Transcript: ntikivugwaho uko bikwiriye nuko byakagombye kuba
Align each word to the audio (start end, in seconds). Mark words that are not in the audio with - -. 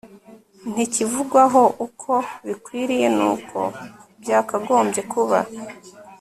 ntikivugwaho 0.71 1.63
uko 1.85 2.11
bikwiriye 2.47 3.07
nuko 3.17 3.57
byakagombye 4.21 5.01
kuba 5.11 5.39